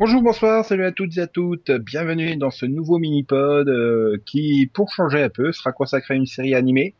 [0.00, 1.70] Bonjour, bonsoir, salut à toutes et à toutes.
[1.70, 6.24] Bienvenue dans ce nouveau mini-pod euh, qui, pour changer un peu, sera consacré à une
[6.24, 6.94] série animée.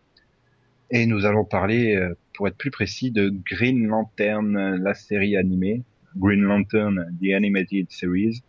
[0.91, 5.83] Et nous allons parler, euh, pour être plus précis, de Green Lantern, la série animée.
[6.15, 8.43] Green Lantern, The Animated Series.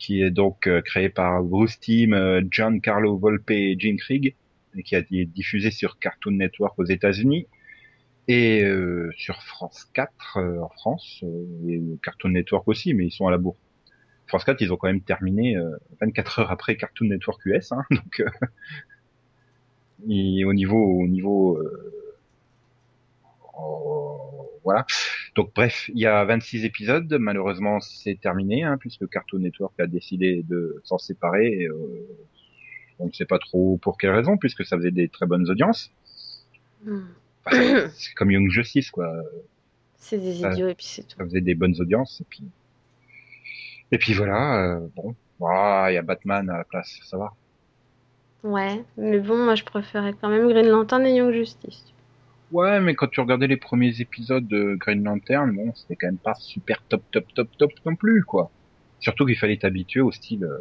[0.00, 2.18] Qui est donc euh, créée par Bruce Timm,
[2.50, 4.34] Giancarlo Volpe et Jim Krieg.
[4.76, 7.46] Et qui a été diffusée sur Cartoon Network aux États-Unis
[8.28, 13.10] et euh, sur France 4 euh, en France euh, et Cartoon Network aussi, mais ils
[13.10, 13.56] sont à la bourre.
[14.26, 15.56] France 4, ils ont quand même terminé
[16.00, 18.22] 24 heures après Cartoon Network US, hein, donc
[20.08, 21.60] et au niveau au niveau
[24.62, 24.86] voilà.
[25.34, 27.12] Donc bref, il y a 26 épisodes.
[27.18, 31.66] Malheureusement, c'est terminé hein, puisque Cartoon Network a décidé de s'en séparer.
[33.00, 35.90] on ne sait pas trop pour quelle raison, puisque ça faisait des très bonnes audiences.
[37.50, 39.12] C'est comme Young Justice, quoi.
[39.96, 41.16] C'est des idiots et puis c'est tout.
[41.18, 42.44] Ça faisait des bonnes audiences et puis
[43.92, 44.76] et puis voilà.
[44.76, 45.14] Euh, bon,
[45.88, 47.32] il y a Batman à la place, ça va.
[48.42, 51.84] Ouais, mais bon, moi je préférais quand même Green Lantern et Young Justice.
[52.52, 56.18] Ouais, mais quand tu regardais les premiers épisodes de Green Lantern, bon, c'était quand même
[56.18, 58.50] pas super top, top, top, top non plus, quoi.
[58.98, 60.58] Surtout qu'il fallait t'habituer au style euh,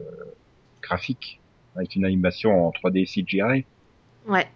[0.81, 1.39] graphique,
[1.75, 3.65] avec une animation en 3D CGI.
[4.27, 4.47] Ouais.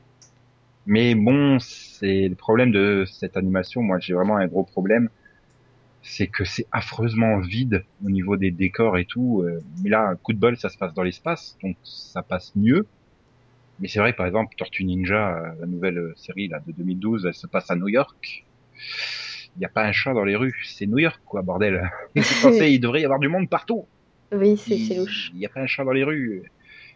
[0.86, 3.82] Mais bon, c'est le problème de cette animation.
[3.82, 5.10] Moi, j'ai vraiment un gros problème,
[6.02, 9.42] c'est que c'est affreusement vide au niveau des décors et tout.
[9.42, 12.52] Euh, mais là, un coup de bol, ça se passe dans l'espace, donc ça passe
[12.56, 12.86] mieux.
[13.80, 17.34] Mais c'est vrai, par exemple, Tortue Ninja, euh, la nouvelle série là de 2012, elle
[17.34, 18.46] se passe à New York.
[19.56, 21.90] Il n'y a pas un chat dans les rues, c'est New York, quoi, bordel.
[22.16, 23.86] il devrait y avoir du monde partout.
[24.32, 25.32] Oui, c'est louche.
[25.34, 26.44] Il n'y a pas un chat dans les rues.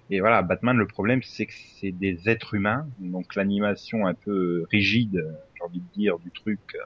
[0.10, 4.66] Et voilà, Batman, le problème, c'est que c'est des êtres humains, donc l'animation un peu
[4.72, 6.80] rigide, j'ai envie de dire, du truc, euh,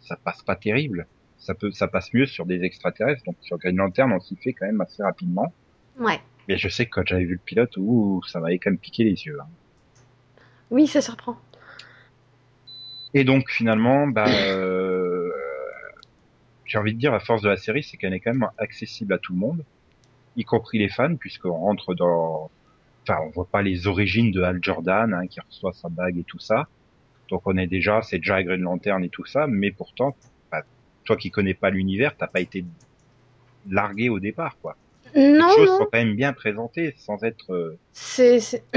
[0.00, 1.06] ça passe pas terrible.
[1.38, 4.52] Ça peut, ça passe mieux sur des extraterrestres, donc sur Green Lantern, on s'y fait
[4.52, 5.52] quand même assez rapidement.
[5.98, 6.20] Ouais.
[6.48, 9.04] Mais je sais que quand j'avais vu le pilote, ouh, ça m'avait quand même piqué
[9.04, 9.38] les yeux.
[9.40, 9.46] Hein.
[10.70, 11.36] Oui, ça surprend.
[13.14, 15.30] Et donc finalement, bah, euh,
[16.64, 19.12] j'ai envie de dire, la force de la série, c'est qu'elle est quand même accessible
[19.12, 19.64] à tout le monde
[20.36, 22.50] y compris les fans, puisqu'on rentre dans,
[23.02, 26.24] enfin, on voit pas les origines de Hal Jordan, hein, qui reçoit sa bague et
[26.24, 26.68] tout ça.
[27.28, 30.14] Donc on est déjà, c'est déjà Green Lantern et tout ça, mais pourtant,
[30.50, 30.62] bah,
[31.04, 32.64] toi qui connais pas l'univers, t'as pas été
[33.68, 34.76] largué au départ, quoi.
[35.14, 35.78] Non, les choses non.
[35.78, 37.52] sont quand même bien présentées sans être.
[37.52, 38.38] Euh, c'est,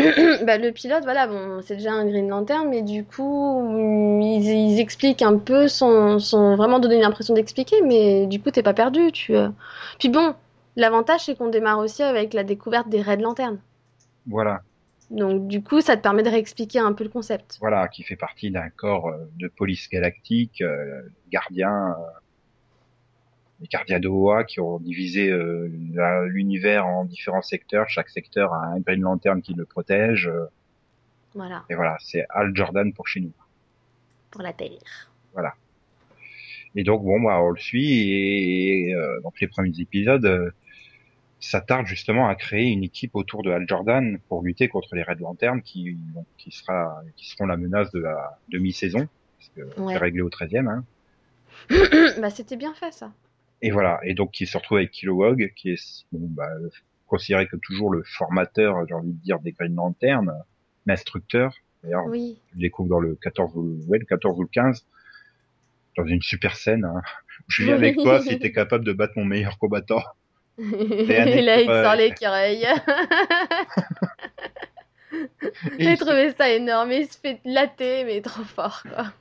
[0.45, 4.79] bah, le pilote, voilà, bon, c'est déjà un Green Lantern, mais du coup, ils, ils
[4.79, 9.13] expliquent un peu sans, sans vraiment donner l'impression d'expliquer, mais du coup, t'es pas perdu,
[9.13, 9.35] tu.
[9.35, 9.47] Euh...
[9.97, 10.35] Puis bon,
[10.75, 13.59] L'avantage, c'est qu'on démarre aussi avec la découverte des Red Lanternes.
[14.28, 14.62] Voilà.
[15.12, 17.58] Donc, du coup, ça te permet de réexpliquer un peu le concept.
[17.59, 22.19] Voilà, qui fait partie d'un corps euh, de police galactique, euh, gardiens, euh,
[23.62, 25.68] les gardiens d'OA qui ont divisé euh,
[26.25, 27.88] l'univers en différents secteurs.
[27.88, 30.30] Chaque secteur a un Green Lanterne qui le protège.
[31.35, 31.64] Voilà.
[31.69, 33.34] Et voilà, c'est Al Jordan pour chez nous.
[34.31, 35.12] Pour la Terre.
[35.34, 35.53] Voilà.
[36.75, 40.52] Et donc, bon, bah, on le suit et, et donc les premiers épisodes
[41.45, 45.19] s'attarde justement à créer une équipe autour de Al Jordan pour lutter contre les Red
[45.19, 45.97] Lanterns qui,
[46.38, 49.07] qui sera, qui seront la menace de la demi-saison,
[49.38, 49.94] parce que ouais.
[49.94, 50.67] c'est réglé au 13e.
[50.67, 50.84] Hein.
[52.22, 53.11] bah, c'était bien fait ça.
[53.61, 56.50] Et voilà, et donc qui se retrouve avec Kilowog, qui est bon, bah,
[57.07, 60.34] considéré comme toujours le formateur, j'ai envie de dire, des Green Lanterns,
[60.85, 61.53] l'instructeur.
[61.84, 62.39] D'ailleurs, oui.
[62.53, 64.85] je découvre dans le 14 ou, ouais, le 14 ou le 15,
[65.97, 66.85] dans une super scène.
[66.85, 67.01] Hein.
[67.47, 70.01] Je viens avec toi si t'es capable de battre mon meilleur combattant.
[70.59, 72.66] Et là, il sort l'écureuil.
[75.79, 76.91] J'ai trouvé ça énorme.
[76.91, 79.13] Il se fait latter, mais trop fort, quoi.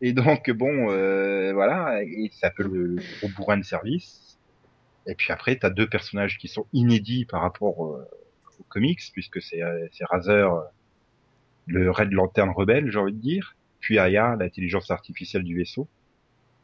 [0.00, 4.38] et donc, bon, euh, voilà, il s'appelle le gros bourrin de service.
[5.06, 8.04] Et puis après, t'as deux personnages qui sont inédits par rapport euh,
[8.58, 9.62] aux comics, puisque c'est
[10.10, 10.50] Razer,
[11.66, 13.56] le Red Lantern rebelle, j'ai envie de dire.
[13.80, 15.86] Puis Aya, l'intelligence artificielle du vaisseau.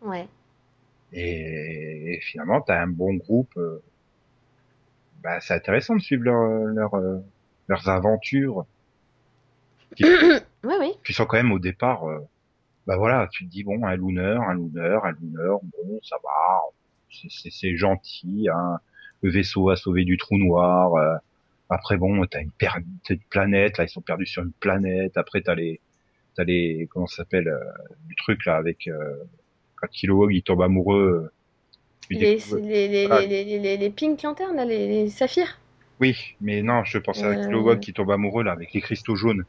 [0.00, 0.26] Ouais.
[1.12, 3.52] Et, et finalement, tu as un bon groupe.
[3.56, 3.82] Euh,
[5.22, 7.18] bah, c'est intéressant de suivre leur, leur, euh,
[7.68, 8.66] leurs aventures.
[9.96, 10.92] Qui, oui, oui.
[11.04, 12.18] Qui sont quand même au départ, euh,
[12.86, 16.62] bah voilà, tu te dis bon, un looner, un looner, un looner, bon, ça va,
[17.50, 18.78] c'est gentil, hein.
[19.22, 20.94] le vaisseau a sauvé du trou noir.
[20.94, 21.16] Euh,
[21.68, 22.50] après bon, t'as une,
[23.10, 25.16] une planète, là ils sont perdus sur une planète.
[25.16, 25.80] Après t'as les,
[26.34, 27.60] t'as les, comment ça s'appelle, euh,
[28.06, 28.88] du truc là avec
[29.82, 31.30] quand il tombe amoureux.
[32.10, 32.38] Les,
[33.94, 35.58] Pink Lanternes, les, saphirs
[36.00, 39.44] Oui, mais non, je pensais à Kilowog qui tombe amoureux là avec les cristaux jaunes.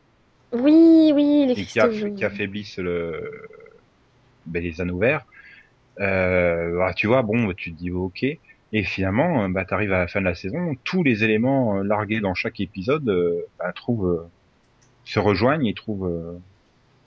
[0.52, 2.16] Oui, oui, les cristaux qui, jaunes.
[2.16, 3.48] qui affaiblissent le...
[4.46, 5.26] ben, les anneaux verts.
[6.00, 8.24] Euh, bah, tu vois, bon, bah, tu te dis ok.
[8.24, 12.22] Et finalement, bah, t'arrives à la fin de la saison, tous les éléments euh, largués
[12.22, 14.30] dans chaque épisode euh, bah, trouvent, euh,
[15.06, 16.08] se rejoignent et trouvent.
[16.08, 16.40] euh,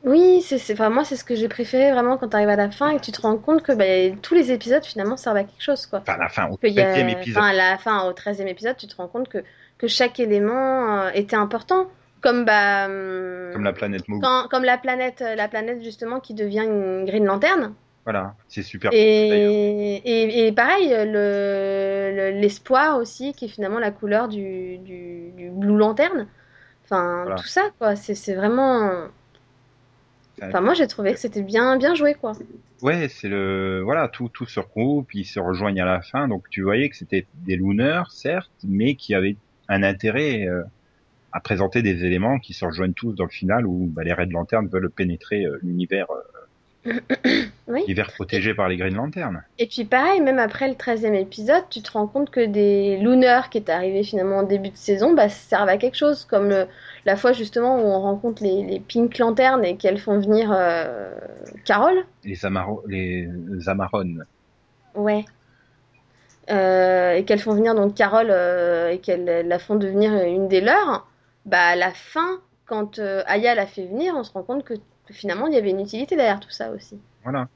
[0.07, 2.71] Oui, c'est, c'est, enfin, moi, c'est ce que j'ai préféré vraiment quand t'arrives à la
[2.71, 5.43] fin et que tu te rends compte que bah, tous les épisodes finalement servent à
[5.45, 5.99] quelque chose, quoi.
[6.01, 7.39] Enfin, la fin, au Qu'il y a- septième épisode.
[7.43, 9.39] Enfin, à la fin, au treizième épisode, tu te rends compte que,
[9.79, 11.89] que chaque élément euh, était important.
[12.21, 14.23] Comme, bah, hum, Comme la planète Moog.
[14.23, 17.75] quand- comme la planète, euh, la planète justement qui devient une Green Lantern.
[18.05, 18.91] Voilà, c'est super.
[18.93, 25.33] Et, et, et pareil, le, le- l'espoir aussi, qui est finalement la couleur du, du,
[25.33, 26.29] du Blue Lantern.
[26.85, 27.35] Enfin, Voilà.
[27.35, 27.97] tout ça, quoi.
[27.97, 29.09] C'est, c'est vraiment.
[30.43, 32.33] Enfin, moi, j'ai trouvé que c'était bien, bien joué, quoi.
[32.83, 36.45] Ouais, c'est le voilà, tout tout se regroupe, ils se rejoignent à la fin, donc
[36.51, 39.37] tu voyais que c'était des Lunars, certes, mais qui avaient
[39.69, 40.63] un intérêt euh,
[41.33, 44.31] à présenter des éléments qui se rejoignent tous dans le final où bah, les Red
[44.31, 46.21] Lanterns veulent pénétrer euh, l'univers euh,
[47.69, 47.81] Oui.
[47.81, 49.43] l'univers protégé par les Green Lanterns.
[49.59, 53.51] Et puis pareil, même après le 13e épisode, tu te rends compte que des Lunars
[53.51, 56.67] qui étaient arrivés finalement en début de saison, bah, servent à quelque chose, comme le-
[57.05, 61.11] la fois justement où on rencontre les, les Pink Lanterns et qu'elles font venir euh,
[61.65, 62.05] Carole.
[62.25, 63.29] Les Amaro les
[63.67, 64.25] Amarones.
[64.95, 65.25] Ouais.
[66.51, 70.61] Euh, et qu'elles font venir donc Carole euh, et qu'elles la font devenir une des
[70.61, 71.09] leurs,
[71.45, 74.75] bah à la fin, quand euh, Aya la fait venir, on se rend compte que
[75.13, 76.99] finalement il y avait une utilité derrière tout ça aussi.
[77.23, 77.49] Voilà.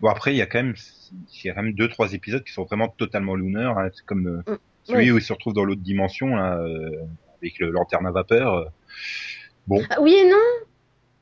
[0.00, 0.74] Bon après il y a quand même
[1.12, 3.88] il y a quand même deux trois épisodes qui sont vraiment totalement lunaires, hein.
[3.94, 4.58] c'est comme euh, Mm.
[4.84, 5.10] celui Oui.
[5.12, 6.90] où il se retrouve dans l'autre dimension là, euh,
[7.40, 8.52] avec le lanterne à vapeur.
[8.54, 8.64] euh.
[9.66, 10.36] Bon, Ah, oui et non,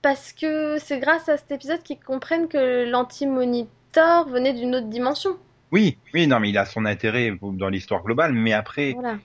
[0.02, 5.36] parce que c'est grâce à cet épisode qu'ils comprennent que l'anti-monitor venait d'une autre dimension.
[5.70, 9.18] Oui, oui, non, mais il a son intérêt dans l'histoire globale, mais après, Voilà.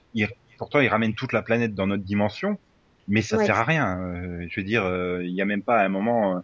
[0.57, 2.57] pourtant, il ramène toute la planète dans notre dimension,
[3.07, 3.45] mais ça Ouais.
[3.45, 4.00] sert à rien.
[4.01, 6.39] Euh, je veux dire, euh, il y a même pas un moment, euh,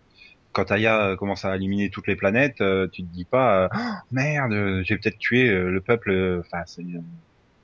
[0.54, 4.83] quand Aya commence à éliminer toutes les planètes, euh, tu te dis pas, Oh, merde,
[4.86, 6.42] j'ai peut-être tué le peuple.
[6.42, 6.63] Enfin,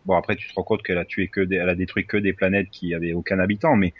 [0.06, 2.18] bon, après, tu te rends compte qu'elle a tué que des, elle a détruit que
[2.18, 3.94] des planètes qui avaient aucun habitant, mais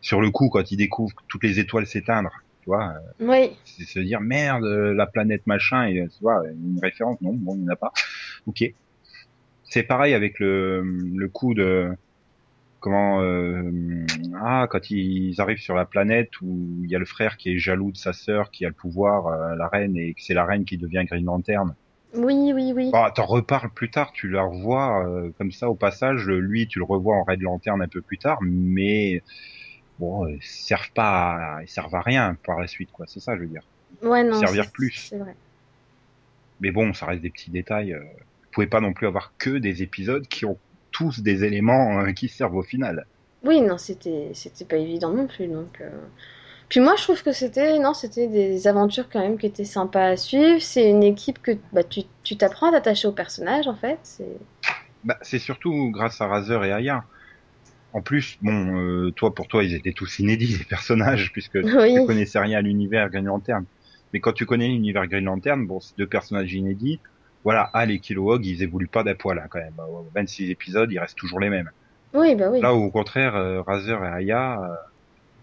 [0.00, 2.30] sur le coup, quand il découvre toutes les étoiles s'éteindre,
[2.62, 7.20] tu vois, Oui, c'est se dire merde la planète machin et tu vois une référence
[7.20, 7.92] non bon il n'y en a pas
[8.46, 8.64] ok
[9.64, 11.90] c'est pareil avec le le coup de
[12.80, 14.04] comment euh,
[14.42, 17.58] ah quand ils arrivent sur la planète où il y a le frère qui est
[17.58, 20.44] jaloux de sa sœur qui a le pouvoir euh, la reine et que c'est la
[20.44, 21.74] reine qui devient Green Lantern
[22.14, 22.90] oui, oui, oui.
[22.94, 26.78] ah t'en reparles plus tard tu la revois euh, comme ça au passage lui tu
[26.78, 29.22] le revois en Red Lantern un peu plus tard mais
[29.98, 33.34] bon ils servent pas à, ils servent à rien par la suite quoi c'est ça
[33.36, 33.62] je veux dire
[34.02, 35.08] Ouais, non, servir plus.
[35.10, 35.34] C'est vrai.
[36.60, 37.94] Mais bon, ça reste des petits détails.
[37.94, 38.00] euh.
[38.00, 40.58] Vous pouvez pas non plus avoir que des épisodes qui ont
[40.96, 43.06] tous des éléments euh, qui servent au final.
[43.44, 45.46] Oui, non, c'était c'était pas évident non plus.
[45.48, 45.90] Donc, euh.
[46.68, 50.06] Puis moi, je trouve que c'était non, c'était des aventures quand même qui étaient sympas
[50.08, 50.60] à suivre.
[50.60, 53.98] C'est une équipe que bah, tu tu t'apprends à t'attacher au personnage en fait.
[54.02, 54.36] C'est
[55.04, 57.04] Bah, c'est surtout grâce à Razer et Aya.
[57.92, 61.94] En plus, bon, euh, toi pour toi, ils étaient tous inédits les personnages puisque Oui.
[61.94, 63.66] tu connaissais rien à l'univers Green Lantern.
[64.12, 67.00] Mais quand tu connais l'univers Green Lantern, bon, c'est deux personnages inédits.
[67.46, 69.78] Voilà, Al et Kilowog, ils évoluent pas d'un poil hein, quand même.
[69.78, 71.70] Au 26 épisodes, ils restent toujours les mêmes.
[72.12, 72.60] Oui, bah oui.
[72.60, 74.74] Là, au contraire, euh, Razer et Aya, euh,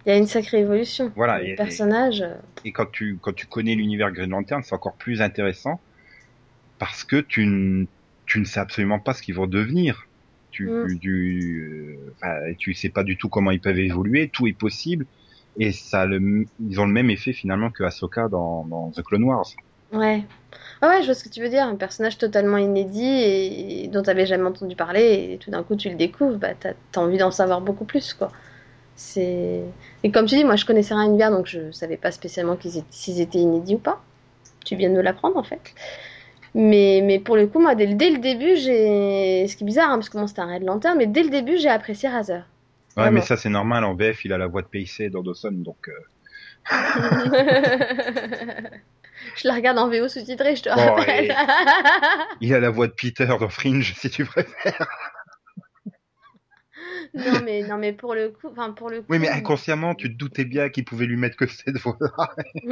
[0.06, 1.14] Il y a une sacrée évolution.
[1.16, 2.22] Voilà, Le et- personnage.
[2.22, 5.80] euh, Et quand tu quand tu connais l'univers Green Lantern, c'est encore plus intéressant
[6.78, 7.86] parce que tu ne
[8.26, 10.04] tu ne sais absolument pas ce qu'ils vont devenir.
[10.52, 10.88] Tu Mm.
[10.90, 14.28] tu, tu, euh, sais pas du tout comment ils peuvent évoluer.
[14.28, 15.06] Tout est possible
[15.58, 16.20] et ça le
[16.60, 19.50] ils ont le même effet finalement que Ahsoka dans dans The Clone Wars.
[19.94, 20.24] Ouais.
[20.82, 21.64] Ah ouais, je vois ce que tu veux dire.
[21.66, 25.64] Un personnage totalement inédit et, et dont tu n'avais jamais entendu parler, et tout d'un
[25.64, 28.32] coup tu le découvres, bah t'as as envie d'en savoir beaucoup plus, quoi.
[28.96, 29.64] C'est
[30.04, 32.58] et comme tu dis, moi je connaissais rien à l'univers, donc je savais pas spécialement
[32.58, 34.02] qu'ils étaient, s'ils étaient inédits ou pas.
[34.66, 35.74] Tu viens de me l'apprendre en fait.
[36.56, 39.48] Mais, mais pour le coup, moi, dès, le- dès le début, j'ai.
[39.48, 41.30] Ce qui est bizarre, hein, parce que bon, c'était un Red Lantern, mais dès le
[41.30, 42.46] début, j'ai apprécié Razer.
[42.98, 43.12] Ouais, Vraiment.
[43.12, 45.90] mais ça c'est normal en VF, il a la voix de PIC dans Dawson, donc
[45.90, 45.94] euh,
[49.36, 51.36] je la regarde en VO sous-titré, je te Bon, rappelle.
[52.42, 54.88] il a la voix de Peter dans Fringe si tu préfères.
[57.14, 58.48] non, mais, non, mais pour le coup.
[58.52, 59.08] Enfin, pour le coup.
[59.10, 61.98] Oui, mais inconsciemment, tu te doutais bien qu'il pouvait lui mettre que cette voix.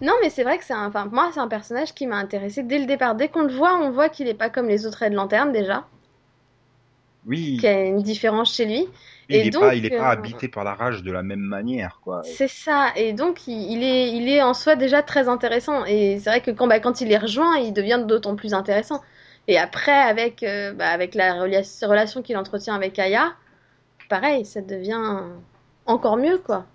[0.00, 0.86] non, mais c'est vrai que c'est un.
[0.86, 3.14] Enfin, moi, c'est un personnage qui m'a intéressé dès le départ.
[3.14, 5.86] Dès qu'on le voit, on voit qu'il est pas comme les autres Red Lantern déjà,
[7.28, 7.56] Oui.
[7.56, 8.88] qu'il y a une différence chez lui.
[9.28, 11.22] Il Et est donc, pas, il est pas euh, habité par la rage de la
[11.22, 12.22] même manière, quoi.
[12.24, 15.84] C'est ça, et donc il, il est, il est en soi déjà très intéressant.
[15.84, 19.02] Et c'est vrai que quand, bah, quand il les rejoint, il devient d'autant plus intéressant.
[19.46, 23.34] Et après, avec, euh, bah, avec la relation qu'il entretient avec Aya,
[24.08, 25.22] pareil, ça devient
[25.86, 26.66] encore mieux, quoi.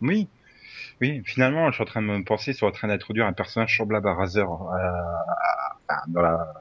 [0.00, 0.28] Oui.
[1.00, 3.76] Oui, finalement, je suis en train de me penser sur en train d'introduire un personnage
[3.76, 4.76] semblable à Razer euh,
[6.08, 6.54] dans, la,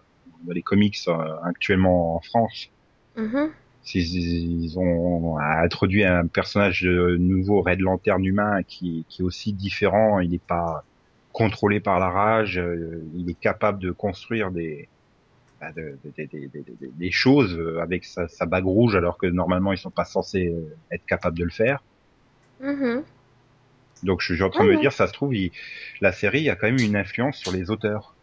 [0.44, 2.70] dans les comics euh, actuellement en France.
[3.18, 3.52] Mhm.
[3.84, 10.20] S'ils ils ont introduit un personnage nouveau, Red Lantern humain, qui, qui est aussi différent.
[10.20, 10.84] Il n'est pas
[11.32, 12.58] contrôlé par la rage.
[12.60, 14.90] euh, Il est capable de construire des
[15.60, 19.18] bah, de- de- de- de- de- de- des choses avec sa, sa bague rouge, alors
[19.18, 21.84] que normalement ils sont pas censés euh, être capables de le faire.
[22.60, 23.04] Mhm.
[24.04, 24.82] Donc je suis en train de Ah me non.
[24.82, 25.52] dire, ça se trouve, il-
[26.02, 28.17] la série a quand même une influence sur les auteurs.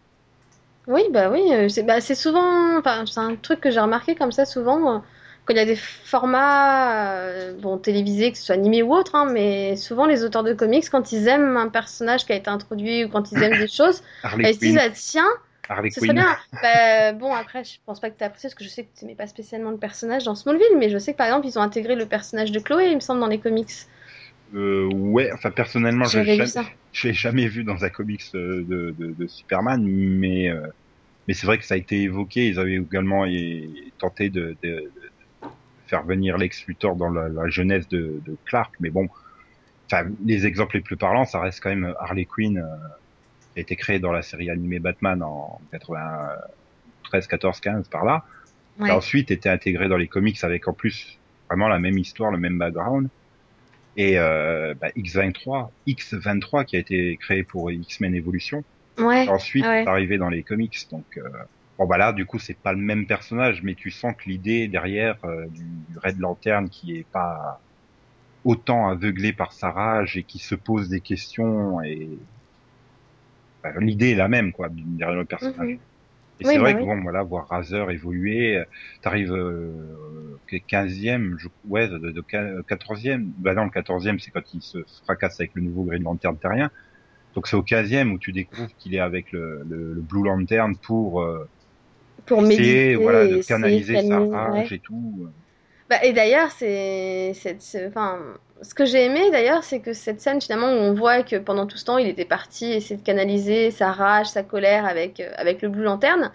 [0.86, 4.32] Oui, bah oui, euh, c'est bah, c'est souvent, c'est un truc que j'ai remarqué comme
[4.32, 4.98] ça souvent, euh,
[5.46, 9.14] quand il y a des formats, euh, bon, télévisés, que ce soit animé ou autre,
[9.14, 12.50] hein, mais souvent les auteurs de comics, quand ils aiment un personnage qui a été
[12.50, 15.28] introduit ou quand ils aiment des choses, Harley bah, ils se disent, ah, tiens,
[15.70, 16.36] Harley ce serait bien.
[16.62, 18.98] Bah, bon, après, je pense pas que tu as apprécié, parce que je sais que
[18.98, 21.58] tu n'aimais pas spécialement le personnage dans Smallville, mais je sais que par exemple, ils
[21.58, 23.70] ont intégré le personnage de Chloé, il me semble, dans les comics.
[24.54, 29.26] Euh, ouais, enfin personnellement, je l'ai jamais, vu dans un comics euh, de, de, de
[29.26, 30.66] Superman, mais euh,
[31.26, 32.48] mais c'est vrai que ça a été évoqué.
[32.48, 33.24] Ils avaient également
[33.98, 34.56] tenté de,
[35.86, 39.08] faire venir Lex Luthor dans la, la jeunesse de, Clark, mais bon,
[39.86, 42.76] enfin les exemples les plus parlants, ça reste quand même Harley Quinn, euh,
[43.54, 48.24] qui a été créée dans la série animée Batman en 93, 14, 15 par là.
[48.76, 48.86] Ouais.
[48.86, 52.32] qui a ensuite été intégré dans les comics avec en plus vraiment la même histoire,
[52.32, 53.08] le même background.
[53.96, 58.64] Et euh, bah, X23, X23 qui a été créé pour X-Men Evolution,
[58.98, 59.28] Ouais.
[59.28, 59.86] ensuite ouais.
[59.86, 60.76] arrivé dans les comics.
[60.90, 61.22] Donc euh,
[61.78, 64.68] bon bah là du coup c'est pas le même personnage, mais tu sens que l'idée
[64.68, 67.60] derrière euh, du, du Red Lantern qui est pas
[68.44, 72.08] autant aveuglé par sa rage et qui se pose des questions et
[73.62, 75.56] bah, l'idée est la même quoi derrière le personnage.
[75.70, 75.78] Mhm.
[76.40, 78.64] Et Oui, c'est vrai bah que bon, voilà, voir Razer évoluer, euh,
[79.02, 82.20] t'arrives euh, que 15e, je, ouais, de, de,
[82.66, 86.38] 14e, bah non, le 14e, c'est quand il se fracasse avec le nouveau Green Lantern
[86.38, 86.70] terrien.
[87.34, 90.76] Donc c'est au 15e où tu découvres qu'il est avec le, le, le Blue Lantern
[90.78, 91.48] pour euh,
[92.26, 94.72] Pour essayer, méditer, voilà, de canaliser sa rage ouais.
[94.72, 95.28] et tout.
[95.88, 97.32] Bah, et d'ailleurs, c'est-
[97.88, 101.36] enfin, ce que j'ai aimé d'ailleurs, c'est que cette scène finalement où on voit que
[101.36, 105.20] pendant tout ce temps, il était parti essayer de canaliser sa rage, sa colère avec
[105.20, 106.32] euh, avec le Blue Lantern.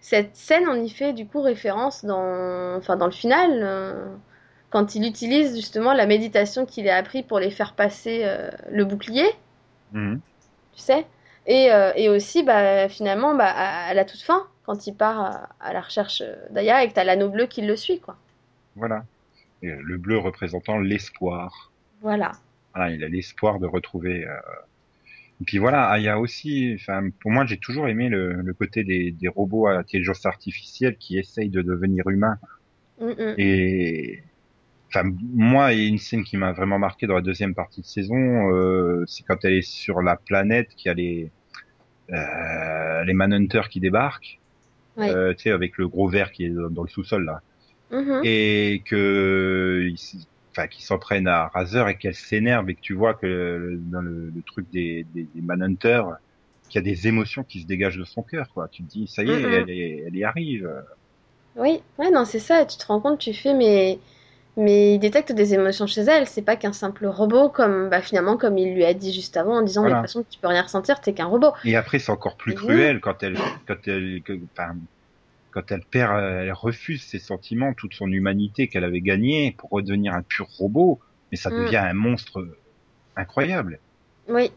[0.00, 4.16] Cette scène, on y fait du coup référence dans, enfin, dans le final, euh,
[4.70, 8.84] quand il utilise justement la méditation qu'il a appris pour les faire passer euh, le
[8.84, 9.28] bouclier,
[9.92, 10.22] Mhm.
[10.72, 11.06] tu sais?
[11.46, 15.48] Et, et aussi, bah, finalement, bah, à, à la toute fin, quand il part à,
[15.60, 18.16] à la recherche d'Aya et que t'as l'anneau bleu qui le suit, quoi.
[18.76, 19.06] Voilà.
[19.62, 21.72] Et le bleu représentant l'espoir.
[22.00, 22.32] Voilà.
[22.74, 24.26] Voilà, il a l'espoir de retrouver.
[24.26, 24.34] euh,
[25.40, 26.72] Et puis voilà, Aya aussi.
[26.74, 30.96] Enfin, pour moi, j'ai toujours aimé le, le côté des, des robots à intelligence artificielle
[30.96, 32.38] qui essayent de devenir humains.
[33.00, 33.34] Mm, mm.
[33.38, 34.22] Et
[34.88, 37.80] enfin, moi, il y a une scène qui m'a vraiment marqué dans la deuxième partie
[37.80, 41.30] de saison, euh, c'est quand elle est sur la planète, qu'il y a les
[42.10, 44.38] euh, les Manhunters qui débarquent,
[44.98, 47.40] euh, tu sais, avec le gros verre qui est dans, dans le sous-sol là,
[47.92, 48.22] Mhm.
[48.22, 49.88] et que
[50.50, 54.00] enfin qui s'en prennent à Razer et qu'elle s'énerve et que tu vois que dans
[54.02, 56.06] le, le truc des, des, des Manhunters
[56.68, 59.08] qu'il y a des émotions qui se dégagent de son cœur quoi tu te dis
[59.08, 59.52] ça y est Mhm.
[59.52, 60.68] elle, est- elle y arrive
[61.56, 62.64] Oui, ouais, non, c'est ça.
[62.66, 63.98] Tu te rends compte, tu fais, mais,
[64.56, 66.26] mais il détecte des émotions chez elle.
[66.26, 69.58] C'est pas qu'un simple robot, comme, bah, finalement, comme il lui a dit juste avant,
[69.58, 71.52] en disant, mais de toute façon, tu peux rien ressentir, t'es qu'un robot.
[71.64, 74.40] Et après, c'est encore plus cruel quand elle, quand elle, que-
[75.52, 79.70] quand elle perd, euh, elle refuse ses sentiments, toute son humanité qu'elle avait gagnée pour
[79.70, 81.00] redevenir un pur robot.
[81.30, 81.54] Mais ça Mm.
[81.64, 82.44] devient un monstre
[83.16, 83.80] incroyable.
[84.28, 84.50] Oui.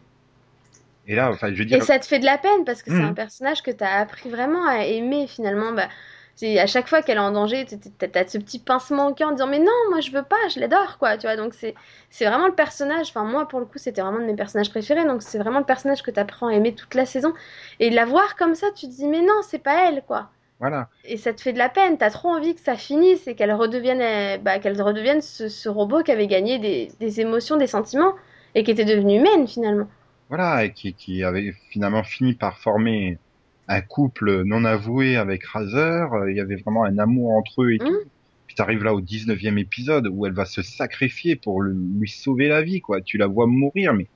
[1.08, 2.92] Et là, enfin, je veux Et dire, ça te fait de la peine parce que
[2.92, 3.10] c'est Mhm.
[3.10, 5.72] un personnage que t'as appris vraiment à aimer, finalement.
[5.72, 5.90] Bah,
[6.36, 9.32] c'est à chaque fois qu'elle est en danger, t'as- ce petit pincement au cœur en
[9.32, 11.36] disant, mais non, moi, je veux pas, je l'adore, quoi, tu vois.
[11.38, 11.76] Donc, c'est,
[12.10, 13.10] c'est vraiment le personnage.
[13.10, 15.06] Enfin, moi, pour le coup, c'était vraiment de mes personnages préférés.
[15.06, 17.34] Donc, c'est vraiment le personnage que t'apprends à aimer toute la saison.
[17.80, 20.30] Et de la voir comme ça, tu te dis, mais non, c'est pas elle, quoi.
[20.60, 20.90] Voilà.
[21.06, 23.54] Et ça te fait de la peine, t'as trop envie que ça finisse et qu'elle
[23.54, 27.68] redevienne, euh, bah, qu'elle redevienne ce, ce robot qui avait gagné des, des émotions, des
[27.68, 28.14] sentiments
[28.56, 29.88] et qui était devenue humaine finalement.
[30.30, 33.20] Voilà, et qui, qui avait finalement fini par former
[33.68, 36.14] un couple non avoué avec Razer.
[36.14, 37.86] Euh, Il y avait vraiment un amour entre eux et Mhm.
[37.86, 38.12] tout.
[38.48, 42.48] Puis t'arrives là au 19e épisode où elle va se sacrifier pour le- lui sauver
[42.48, 43.02] la vie, quoi.
[43.02, 44.10] Tu la vois mourir, mais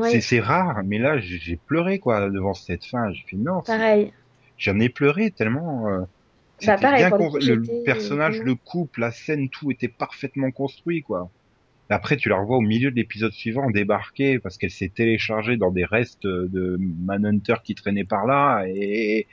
[0.00, 0.82] c'est Oui, c'est rare.
[0.84, 3.12] Mais là, j'ai pleuré, quoi, devant cette fin.
[3.12, 4.12] J'ai fait non, pareil.
[4.58, 5.88] J'en ai pleuré tellement.
[5.88, 6.00] euh,
[6.62, 7.10] Bah, pareil, bien
[7.40, 11.30] le personnage, vraiment- le couple, la scène, tout était parfaitement construit, quoi.
[11.90, 15.70] Après, tu la revois au milieu de l'épisode suivant débarquer parce qu'elle s'est téléchargée dans
[15.72, 19.28] des restes de Manhunter qui traînaient par là et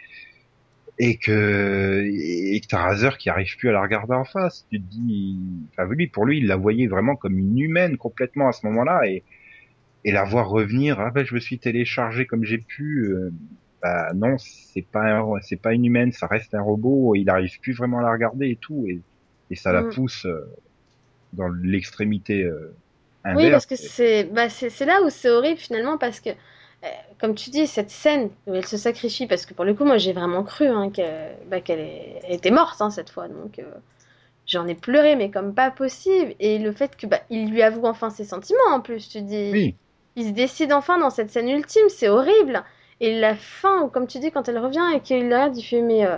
[0.98, 4.66] et que et que t'as Razer qui arrive plus à la regarder en face.
[4.72, 5.38] Tu te dis,
[5.72, 9.02] enfin lui, pour lui, il la voyait vraiment comme une humaine complètement à ce moment-là
[9.08, 9.24] et
[10.06, 13.14] et la voir revenir, ah ben je me suis téléchargé comme j'ai pu.
[13.86, 17.16] Euh, bah non, c'est pas c'est pas une humaine, ça reste un robot.
[17.16, 19.02] Il arrive plus vraiment à la regarder et tout, et,
[19.52, 19.90] et ça la mm.
[19.94, 20.50] pousse euh,
[21.34, 22.74] dans l'extrémité euh,
[23.24, 23.44] inverse.
[23.44, 26.32] Oui, parce que c'est bah c'est là où c'est horrible finalement parce que
[27.20, 29.98] comme tu dis, cette scène où elle se sacrifie, parce que pour le coup, moi
[29.98, 30.92] j'ai vraiment cru hein,
[31.50, 31.90] bah, qu'elle
[32.30, 33.60] était morte hein, cette fois, donc
[34.46, 36.36] j'en ai pleuré, mais comme pas possible.
[36.40, 39.50] Et le fait que bah, il lui avoue enfin ses sentiments en plus, tu dis.
[39.52, 39.76] Oui
[40.16, 42.64] il se décide enfin dans cette scène ultime, c'est horrible.
[43.02, 46.06] Et la fin, comme tu dis, quand elle revient et qu'il regarde, il fait mais,
[46.06, 46.18] euh,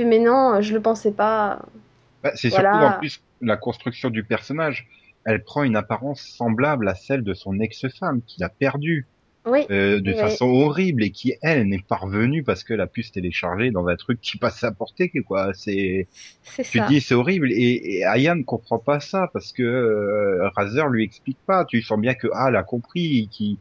[0.00, 1.60] mais non, je le pensais pas.
[2.22, 4.88] Bah, c'est surtout en plus la construction du personnage.
[5.24, 9.06] Elle prend une apparence semblable à celle de son ex-femme qu'il a perdue
[9.70, 13.12] euh, de façon horrible et qui elle n'est pas revenue parce qu'elle a pu se
[13.12, 16.06] télécharger dans un truc qui passe à portée quoi c'est
[16.62, 17.50] tu dis c'est horrible.
[17.52, 21.64] Et, et Aya ne comprend pas ça parce que euh, Razer lui explique pas.
[21.64, 23.58] Tu sens bien que Al a compris qui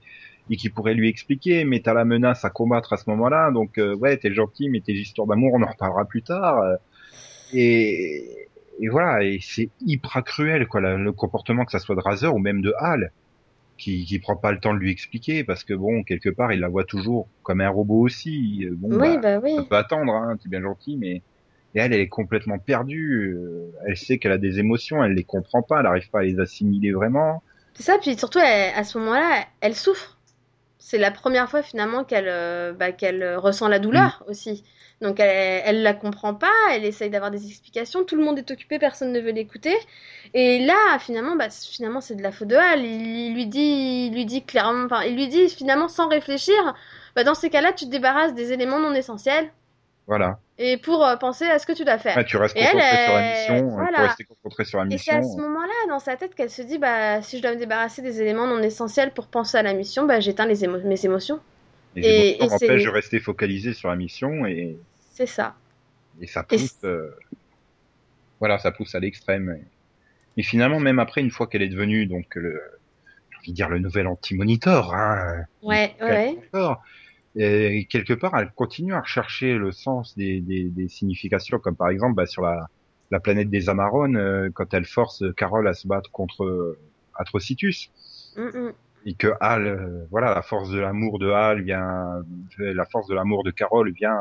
[0.49, 3.77] et qui pourrait lui expliquer mais t'as la menace à combattre à ce moment-là donc
[3.77, 6.63] euh, ouais t'es gentil mais tes histoires d'amour on en reparlera plus tard
[7.53, 8.47] et,
[8.79, 12.39] et voilà et c'est hyper cruel quoi le comportement que ça soit de Razer ou
[12.39, 13.11] même de Hal
[13.77, 16.59] qui, qui prend pas le temps de lui expliquer parce que bon quelque part il
[16.59, 19.55] la voit toujours comme un robot aussi bon oui, bah, bah oui.
[19.55, 21.21] ça peut attendre hein, t'es bien gentil mais
[21.75, 25.23] et elle elle est complètement perdue euh, elle sait qu'elle a des émotions elle les
[25.23, 27.43] comprend pas elle arrive pas à les assimiler vraiment.
[27.75, 30.16] C'est ça puis surtout à ce moment-là elle souffre
[30.79, 34.31] c'est la première fois finalement qu'elle euh, bah, qu'elle ressent la douleur mm.
[34.31, 34.63] aussi
[35.01, 38.49] donc elle, elle la comprend pas, elle essaye d'avoir des explications, tout le monde est
[38.49, 39.75] occupé, personne ne veut l'écouter.
[40.33, 42.83] Et là, finalement, bah, finalement c'est de la faute de Hal.
[42.83, 46.55] Il, lui dit, il lui dit clairement, enfin, il lui dit finalement sans réfléchir,
[47.15, 49.51] bah, dans ces cas-là, tu te débarrasses des éléments non essentiels.
[50.07, 50.39] Voilà.
[50.59, 52.25] Et pour euh, penser à ce que tu dois faire.
[52.25, 53.69] tu restes concentré sur la mission.
[53.69, 54.15] Voilà.
[54.27, 55.13] concentré sur la mission.
[55.13, 57.53] Et c'est à ce moment-là, dans sa tête, qu'elle se dit, bah, si je dois
[57.53, 61.05] me débarrasser des éléments non essentiels pour penser à la mission, bah, j'éteins les mes
[61.05, 61.39] émotions
[61.95, 64.77] et, et fait, je restais focalisé sur la mission et.
[65.13, 65.55] C'est ça.
[66.21, 66.75] Et ça pousse.
[66.83, 67.09] Euh,
[68.39, 69.59] voilà, ça pousse à l'extrême.
[70.37, 70.43] Et...
[70.43, 72.61] finalement, même après, une fois qu'elle est devenue donc le,
[73.31, 76.37] j'ai envie de dire le nouvel anti-monitor, hein, ouais, ouais.
[77.39, 81.89] Et quelque part, elle continue à rechercher le sens des, des, des significations, comme par
[81.89, 82.67] exemple bah, sur la,
[83.11, 86.79] la planète des Amarones, euh, quand elle force Carole à se battre contre euh,
[87.15, 87.91] Atrocitus.
[88.35, 88.73] Mm -mm
[89.07, 92.25] et que Hal, euh, voilà, la force de l'amour de Hal vient,
[92.57, 94.19] la force de l'amour de Carole vient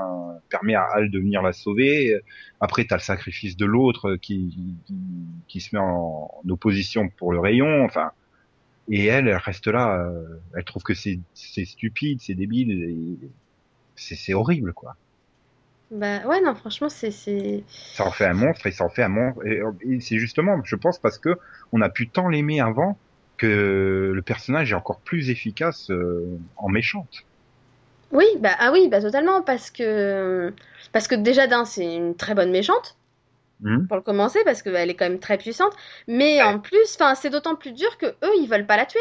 [0.49, 2.21] permet à Hal de venir la sauver.
[2.61, 4.77] Après, t'as le sacrifice de l'autre qui,
[5.49, 7.85] qui, se met en, opposition pour le rayon.
[7.85, 8.13] Enfin,
[8.89, 9.99] et elle, elle reste là.
[9.99, 13.19] Euh, elle trouve que c'est c'est stupide, c'est débile,
[13.97, 14.97] c'est horrible quoi.
[15.91, 19.05] Bah ouais non franchement c'est c'est ça en fait un monstre et ça en fait
[19.05, 21.39] un monstre et c'est justement je pense parce que
[21.71, 22.99] on a pu tant l'aimer avant
[23.37, 27.25] que le personnage est encore plus efficace euh, en méchante.
[28.13, 30.53] Oui, bah ah oui, bah totalement parce que
[30.93, 32.96] parce que déjà d'un c'est une très bonne méchante
[33.61, 33.87] mmh.
[33.87, 35.73] pour le commencer parce qu'elle est quand même très puissante,
[36.09, 39.01] mais en plus, c'est d'autant plus dur que eux ils veulent pas la tuer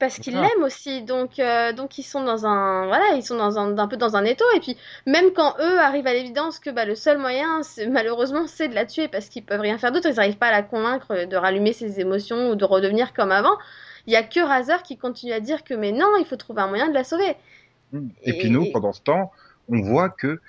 [0.00, 3.58] parce qu'ils l'aiment aussi, donc euh, donc ils sont dans un voilà ils sont dans
[3.58, 6.70] un, un peu dans un étau et puis même quand eux arrivent à l'évidence que
[6.70, 7.60] bah le seul moyen
[7.90, 10.52] malheureusement c'est de la tuer parce qu'ils peuvent rien faire d'autre, ils n'arrivent pas à
[10.52, 13.56] la convaincre de rallumer ses émotions ou de redevenir comme avant.
[14.06, 16.62] Il y a que Razer qui continue à dire que mais non il faut trouver
[16.62, 17.36] un moyen de la sauver.
[17.92, 18.08] Mmh.
[18.22, 19.30] Et, puis nous pendant ce temps
[19.68, 20.40] on voit que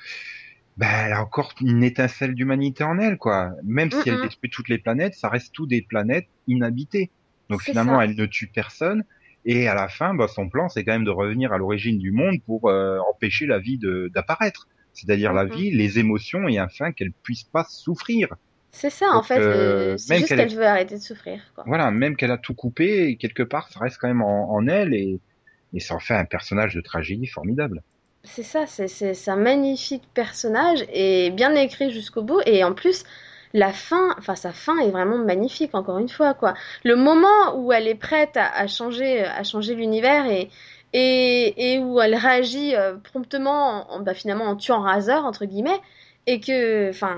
[0.81, 3.51] bah, elle a encore une étincelle d'humanité en elle quoi.
[3.63, 7.11] Même si elle détruit toutes les planètes, ça reste tout des planètes inhabitées.
[7.49, 9.03] Donc finalement elle ne tue personne
[9.45, 12.11] et à la fin, bah, son plan, c'est quand même de revenir à l'origine du
[12.11, 13.79] monde pour euh, empêcher la vie
[14.13, 14.67] d'apparaître.
[14.93, 18.27] C'est-à-dire la vie, les émotions et enfin qu'elle puisse pas souffrir.
[18.71, 19.39] C'est ça, en fait.
[19.39, 21.41] Euh, c'est juste qu'elle veut arrêter de souffrir.
[21.55, 21.63] Quoi.
[21.65, 24.93] Voilà, même qu'elle a tout coupé, quelque part, ça reste quand même en, en elle
[24.93, 25.19] et,
[25.73, 27.83] et ça en fait un personnage de tragédie formidable.
[28.23, 32.39] C'est ça, c'est un magnifique personnage et bien écrit jusqu'au bout.
[32.45, 33.03] Et en plus,
[33.53, 36.53] la fin, enfin sa fin est vraiment magnifique encore une fois quoi.
[36.83, 40.49] Le moment où elle est prête à, changer, à changer l'univers et,
[40.93, 45.79] et, et où elle réagit euh, promptement, en, bah, finalement en tuant Razor entre guillemets,
[46.27, 47.17] et que, enfin,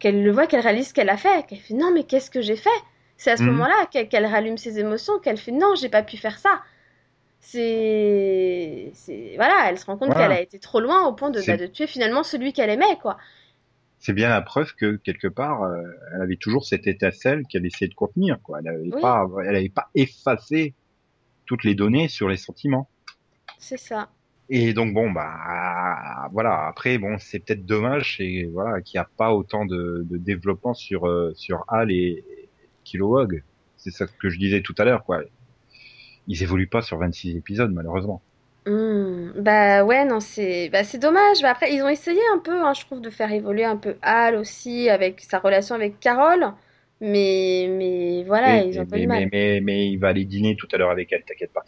[0.00, 2.40] qu'elle le voit, qu'elle réalise ce qu'elle a fait, qu'elle fait non mais qu'est-ce que
[2.40, 2.68] j'ai fait?
[3.16, 3.52] C'est à ce mhm.
[3.52, 6.60] moment-là qu'elle rallume ses émotions, qu'elle fait non j'ai pas pu faire ça.
[7.40, 8.92] C'est,
[9.36, 11.66] voilà, elle se rend compte qu'elle a été trop loin au point de, bah, de
[11.66, 13.16] tuer finalement celui qu'elle aimait quoi
[14.00, 15.82] c'est bien la preuve que quelque part, euh,
[16.14, 18.40] elle avait toujours cette étincelle qu'elle essayait de contenir.
[18.42, 18.58] Quoi.
[18.58, 20.74] Elle n'avait pas, elle avait pas effacé
[21.44, 22.88] toutes les données sur les sentiments.
[23.58, 24.08] C'est ça.
[24.48, 29.08] Et donc bon bah voilà après bon c'est peut-être dommage et voilà qu'il n'y a
[29.16, 32.24] pas autant de, de développement sur euh, sur Hal et
[32.82, 33.44] Kilowog
[33.76, 35.22] c'est ça que je disais tout à l'heure quoi
[36.30, 38.22] ils évoluent pas sur 26 épisodes malheureusement.
[38.66, 41.40] Hmm, bah ouais, non, c'est bah, c'est dommage.
[41.42, 43.96] Bah, après, ils ont essayé un peu, hein, je trouve, de faire évoluer un peu
[44.02, 46.52] Al aussi avec sa relation avec Carole.
[47.00, 49.30] Mais, mais voilà, Mais, ils ont pas eu mal.
[49.32, 51.64] mais, mais il va aller dîner tout à l'heure avec elle, t'inquiète pas.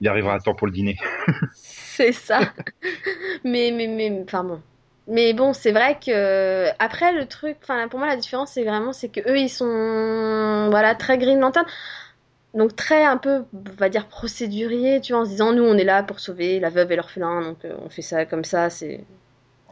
[0.00, 0.96] Il arrivera à temps pour le dîner.
[1.52, 2.54] C'est ça.
[3.44, 4.62] Mais, mais, mais, enfin bon.
[5.06, 8.92] Mais bon, c'est vrai que après le truc, enfin pour moi la différence c'est vraiment
[8.92, 11.66] c'est que eux ils sont voilà très Green Lantern,
[12.54, 15.76] donc très un peu on va dire procédurier, tu vois, en se disant nous on
[15.76, 18.70] est là pour sauver la veuve et l'orphelin, donc euh, on fait ça comme ça,
[18.70, 19.04] c'est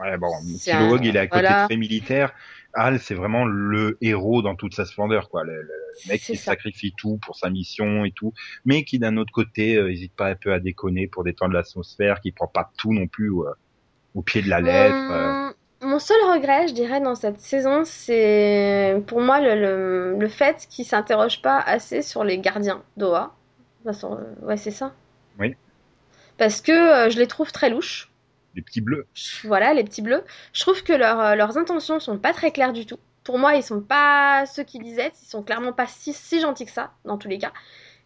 [0.00, 0.30] Ouais, bon,
[0.62, 2.32] Kilowog, un il est à côté voilà, très militaire.
[2.74, 5.42] Al, c'est vraiment le héros dans toute sa splendeur, quoi.
[5.42, 5.72] Le, le
[6.08, 6.52] mec qui ça.
[6.52, 8.32] sacrifie tout pour sa mission et tout,
[8.64, 12.20] mais qui d'un autre côté euh, hésite pas un peu à déconner pour détendre l'atmosphère,
[12.20, 13.50] qui prend pas tout non plus euh,
[14.14, 15.10] au pied de la lettre.
[15.10, 15.52] euh.
[15.80, 20.66] Mon, seul regret, je dirais, dans cette saison, c'est pour moi le, le, le fait
[20.68, 23.34] qu'ils s'interrogent pas assez sur les gardiens d'Oa.
[23.92, 24.92] Sur- euh, ouais, c'est ça.
[25.38, 25.56] Oui,
[26.38, 28.10] Parce que euh, je les trouve très louches.
[28.54, 29.06] les petits bleus.
[29.44, 30.24] Voilà, les petits bleus.
[30.52, 32.98] Je trouve que leurs euh, leurs intentions sont pas très claires du tout.
[33.24, 35.12] Pour moi, ils sont pas ceux qu'ils disaient.
[35.22, 37.52] Ils sont clairement pas si, si gentils que ça, dans tous les cas.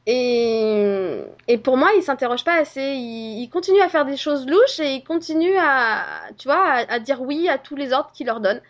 [0.07, 2.81] Et, et pour moi, ils s'interrogent pas assez.
[2.81, 6.93] Ils, ils continuent à faire des choses louches et ils continuent à, tu vois, à,
[6.95, 8.63] à dire oui à tous les ordres qu'ils leur donnent.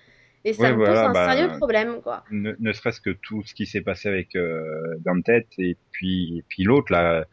[0.45, 2.25] Et ça Ouais, me pose voilà, un bah, sérieux problème, quoi.
[2.31, 6.45] ne, ne serait-ce que tout ce qui s'est passé avec euh, Dante et puis et
[6.49, 7.25] puis l'autre là,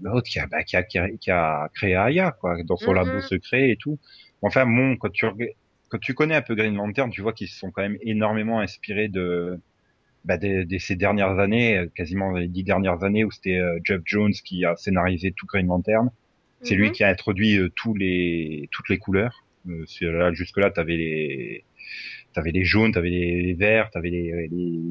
[0.00, 2.92] l'autre qui a, bah, qui a qui a qui a créé Aya quoi, dans son
[2.92, 3.22] labo Mhm.
[3.22, 4.00] secret et tout.
[4.42, 5.26] Enfin bon, quand tu
[5.90, 8.60] quand tu connais un peu Green Lantern, tu vois qu'ils se sont quand même énormément
[8.60, 9.60] inspirés de
[10.26, 13.78] bah, de, de ces dernières années, euh, quasiment les dix dernières années où c'était euh,
[13.84, 16.10] Jeff Jones qui a scénarisé tout Green Lantern.
[16.62, 16.92] C'est lui Mhm.
[16.92, 19.44] qui a introduit euh, tous les toutes les couleurs.
[19.68, 21.64] Euh, là jusque là, t'avais les
[22.34, 24.48] t'avais les jaunes, t'avais les verts, t'avais les, les,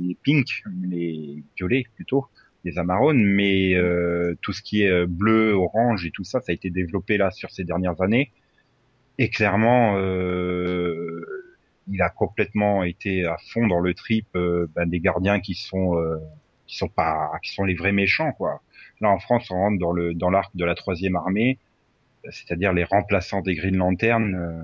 [0.08, 2.26] les pinks, les violets plutôt,
[2.64, 6.52] les amarones, mais euh, tout ce qui est euh, bleu, orange et tout ça, ça
[6.52, 8.32] a été développé là sur ces dernières années.
[9.18, 11.35] Et clairement, euh,
[11.88, 15.98] il a complètement été à fond dans le trip euh, ben, des gardiens qui sont
[15.98, 16.18] euh,
[16.68, 18.62] qui sont pas qui sont les vrais méchants quoi.
[19.02, 21.60] Là en France, on rentre dans le dans l'arc de la troisième armée,
[22.30, 24.36] c'est-à-dire les remplaçants des Green Lantern.
[24.36, 24.62] euh,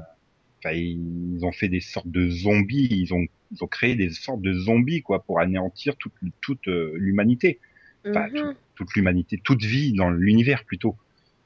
[0.59, 4.41] enfin, ils ont fait des sortes de zombies, ils ont ils ont créé des sortes
[4.41, 7.59] de zombies quoi pour anéantir toute toute euh, l'humanité,
[8.05, 8.31] Mhm.
[8.33, 10.97] toute, toute l'humanité, toute vie dans l'univers plutôt.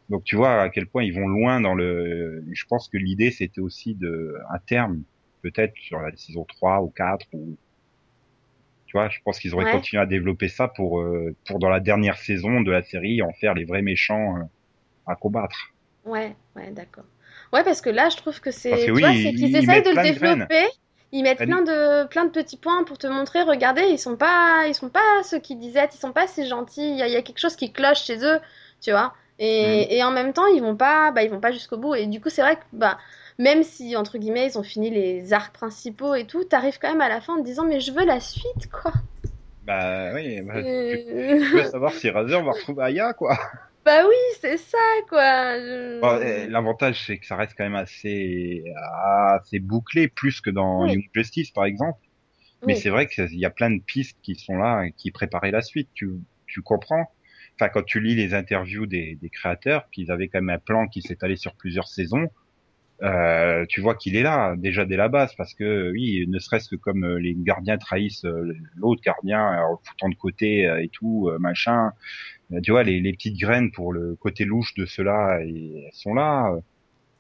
[0.10, 2.44] Donc tu vois à quel point ils vont loin dans le.
[2.54, 5.04] Je pense que l'idée c'était aussi de un terme
[5.52, 7.58] peut-être sur la saison 3 ou 4 ou
[8.88, 9.68] tu vois, je pense qu'ils auraient Ouais.
[9.68, 13.32] continué à développer ça pour euh, pour dans la dernière saison de la série en
[13.34, 14.44] faire les vrais méchants euh,
[15.08, 15.74] à combattre.
[16.06, 17.06] Ouais, ouais, d'accord.
[17.52, 19.04] Ouais, parce que là, je trouve que c'est, tu oui,
[19.34, 20.66] qu'ils ils essayent de le de développer,
[21.12, 24.66] ils mettent plein de, plein de petits points pour te montrer, regardez, ils sont pas,
[24.68, 27.14] ils sont pas ceux qu'ils disaient, ils sont pas si gentils, il y a, il
[27.14, 28.40] y a quelque chose qui cloche chez eux,
[28.82, 29.14] tu vois.
[29.62, 29.86] Mm.
[29.88, 31.96] Et, et en même temps, ils vont pas, bah, ils vont pas jusqu'au bout.
[31.96, 32.98] Et du coup, c'est vrai que, bah,
[33.40, 37.02] même si, entre guillemets, ils ont fini les arcs principaux et tout, t'arrives quand même
[37.02, 38.94] à la fin en te disant, mais je veux la suite, quoi.
[39.62, 43.38] Bah oui, bah, Euh, tu veux savoir si Razor va retrouver Aya quoi.
[43.86, 44.78] Bah oui, c'est ça,
[45.10, 45.58] quoi.
[45.60, 46.20] Je- Bon,
[46.50, 48.64] L'avantage c'est que ça reste quand même assez
[49.36, 50.88] assez bouclé plus que dans Oui.
[50.88, 52.00] Young Justice par exemple.
[52.66, 52.76] Mais Oui.
[52.76, 55.90] c'est vrai qu'il y a plein de pistes qui sont là qui préparaient la suite.
[55.96, 56.10] Tu,
[56.48, 57.06] tu comprends
[57.60, 60.88] Enfin, quand tu lis les interviews des, des créateurs, qu'ils avaient quand même un plan
[60.88, 62.30] qui s'étalait sur plusieurs saisons,
[63.04, 66.70] euh, tu vois qu'il est là déjà dès la base parce que oui, ne serait-ce
[66.70, 70.90] que comme euh, les gardiens trahissent euh, l'autre gardien euh, en foutant de côté et
[70.90, 71.92] tout machin,
[72.64, 76.14] tu vois les, les petites graines pour le côté louche de cela et elles sont
[76.14, 76.56] là.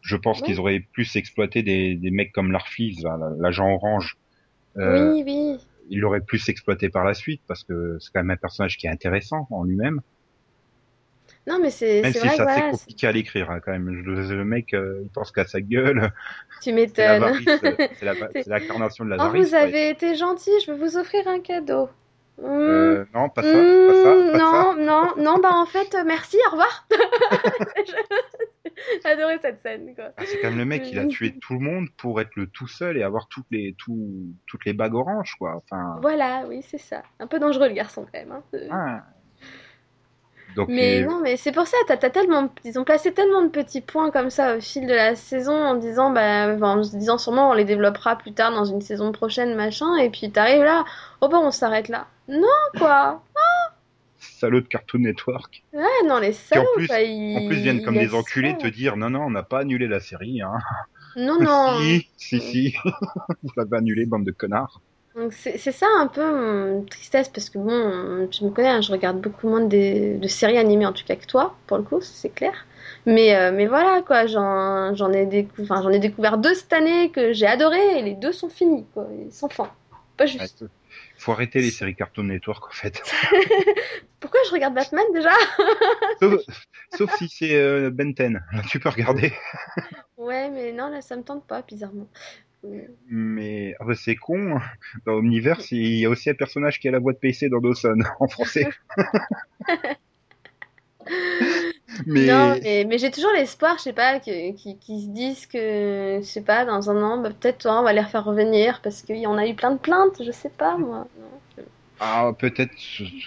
[0.01, 0.45] Je pense Oui.
[0.45, 4.17] qu'ils auraient plus exploité des, des mecs comme Larfleeze, là, l'agent orange.
[4.77, 5.57] Euh, Oui, oui.
[5.89, 8.85] il l'aurait plus exploité par la suite parce que c'est quand même un personnage qui
[8.85, 10.01] est intéressant en lui-même.
[11.47, 13.71] Non, mais c'est Même c'est si vrai c'est assez voilà, compliqué à l'écrire hein, quand
[13.71, 13.89] même.
[13.89, 16.11] Le, mec, euh, il pense qu'à sa gueule.
[16.61, 17.05] tu C'est m'étonnes.
[17.05, 19.47] l'avarice, euh, c'est la- C'est- c'est l'incarnation de Oh, l'avarice.
[19.47, 19.59] vous ouais.
[19.61, 21.89] avez été gentil, je vais vous offrir un cadeau.
[22.37, 23.49] Hmm, Euh, non, pas ça,
[23.85, 24.75] pas ça, hmm, pas non, ça.
[24.77, 26.85] non, non, bah en fait, merci, au revoir.
[29.03, 30.11] J'ai adoré cette scène, quoi.
[30.17, 32.47] Ah, c'est quand même le mec, il a tué tout le monde pour être le
[32.47, 35.55] tout seul et avoir toutes les tout, toutes les bagues oranges, quoi.
[35.55, 37.03] Enfin, Voilà, oui, c'est ça.
[37.19, 38.31] Un peu dangereux, le garçon, quand même.
[38.31, 38.43] hein.
[38.69, 39.03] ah.
[40.55, 43.43] Donc, Mais euh, non, mais c'est pour ça, t'as, t'as tellement, ils ont placé tellement
[43.43, 46.95] de petits points comme ça au fil de la saison en disant, bah, en se
[46.95, 50.63] disant sûrement on les développera plus tard dans une saison prochaine, machin, et puis t'arrives
[50.63, 50.85] là,
[51.21, 52.07] oh bah on s'arrête là.
[52.27, 53.21] Non, quoi.
[54.19, 55.63] salaud de Cartoon Network.
[55.73, 57.37] Ouais, non, les Qui en salauds, plus, quoi, ils...
[57.37, 58.57] en plus viennent comme des enculés ça.
[58.57, 60.57] te dire non, non, on n'a pas annulé la série, hein.
[61.17, 61.79] Non, non.
[61.81, 62.75] si, si, si.
[63.43, 64.81] Vous l'avez annulé, bande de connards.
[65.31, 69.21] C'est ça un peu mon tristesse parce que bon, tu me connais, hein, je regarde
[69.21, 72.29] beaucoup moins de, de séries animées en tout cas que toi, pour le coup, c'est
[72.33, 72.65] clair.
[73.05, 77.11] Mais, euh, mais voilà quoi, j'en ai, décou- enfin, j'en ai découvert deux cette année
[77.11, 79.69] que j'ai adoré et les deux sont finis quoi, et sans fin.
[80.17, 80.61] Pas juste.
[80.61, 80.67] Ouais,
[81.17, 83.01] faut arrêter les séries Cartoon Network en fait.
[84.19, 85.31] Pourquoi je regarde Batman déjà?
[86.19, 86.41] sauf,
[86.91, 89.31] sauf si c'est euh, Ben 10, là tu peux regarder.
[90.17, 92.07] Ouais, mais non, là ça me tente pas, bizarrement.
[93.07, 94.59] Mais ah bah, c'est con.
[95.05, 97.59] Dans Omniverse, il y a aussi un personnage qui a la voix de PC dans
[97.59, 98.67] Dawson en français.
[102.07, 106.25] mais Non, mais, mais j'ai toujours l'espoir, je sais pas, qu'ils se disent que, je
[106.25, 109.17] sais pas, dans un an, bah, peut-être toi, on va les refaire revenir parce qu'il
[109.17, 111.07] y en a eu plein de plaintes, je sais pas, moi.
[111.19, 111.63] Non.
[111.99, 112.73] ah, peut-être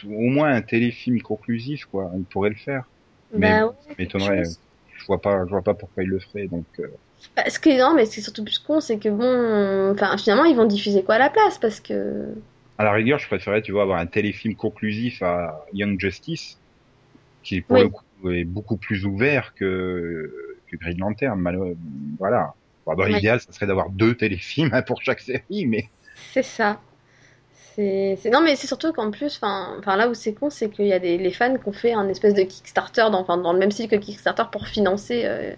[0.06, 2.10] au moins un téléfilm conclusif quoi.
[2.12, 2.84] On pourrait le faire.
[3.32, 4.44] Mais Bah ouais, ça quelque m'étonnerait.
[4.44, 4.60] chose.
[4.96, 6.48] Je vois pas, je vois pas pourquoi il le ferait.
[6.48, 6.96] Donc euh, Bah,
[7.48, 10.16] ce qui est non, mais ce qui est surtout plus con, c'est que bon, enfin,
[10.18, 12.34] finalement, ils vont diffuser quoi à la place parce que.
[12.78, 16.58] à la rigueur, je préférerais tu vois avoir un téléfilm conclusif à Young Justice
[17.42, 17.82] qui pour Oui.
[17.84, 20.32] le coup est beaucoup plus ouvert que
[20.70, 21.40] que Green Lantern.
[22.18, 22.54] Voilà.
[22.86, 23.10] Bon, dans Ouais.
[23.14, 26.80] l'idéal, ça serait d'avoir deux téléfilms hein, pour chaque série, mais C'est ça.
[27.52, 30.70] C'est, c'est- Non, mais c'est surtout qu'en plus, enfin, enfin, là où c'est con, c'est
[30.70, 33.36] qu'il y a des les fans qui ont fait un espèce de Kickstarter, dans, enfin,
[33.38, 35.52] dans le même style que Kickstarter pour financer euh,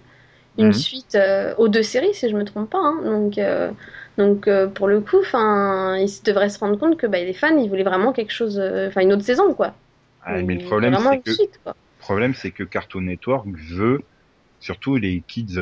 [0.59, 0.73] une Mhm.
[0.73, 2.79] suite euh, aux deux séries, si je me trompe pas.
[2.79, 3.01] hein.
[3.05, 3.71] Donc, euh,
[4.19, 7.69] donc euh, pour le coup, ils devraient se rendre compte que bah, les fans, ils
[7.69, 8.59] voulaient vraiment quelque chose,
[8.89, 9.75] enfin, une autre saison, quoi.
[10.21, 11.75] Ah, mais le problème, c'est que suite, quoi.
[11.99, 14.01] Le problème, c'est que Cartoon Network veut
[14.61, 15.57] surtout les kids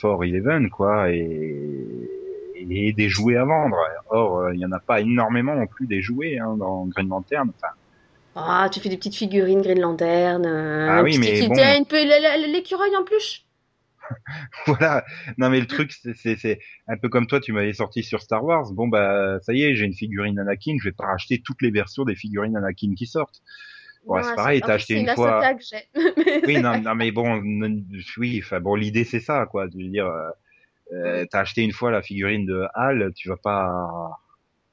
[0.00, 2.08] for Eleven, quoi, et,
[2.56, 3.78] et des jouets à vendre.
[4.10, 7.50] Or, il y en a pas énormément non plus des jouets hein, dans Green Lantern.
[7.50, 7.72] Enfin,
[8.34, 10.44] Ah, tu fais des petites figurines Green Lantern,
[10.84, 11.74] Ah oui, mais bon.
[12.48, 13.46] L'écureuil en plus.
[14.66, 15.04] voilà.
[15.38, 18.72] Non, mais le truc, c'est- un peu comme toi, tu m'avais sorti sur Star Wars.
[18.72, 20.76] Bon, bah, ça y est, j'ai une figurine Anakin.
[20.78, 23.42] Je vais pas racheter toutes les versions des figurines Anakin qui sortent.
[24.06, 25.60] Ouais, c'est pareil, t'as acheté une une fois- que.
[26.46, 27.42] Oui, non, non, mais bon,
[28.16, 29.66] oui, enfin bon, l'idée c'est ça, quoi.
[29.70, 30.30] Je veux dire, euh,
[30.92, 34.10] euh, t'as acheté une fois la figurine de Hal, tu vas pas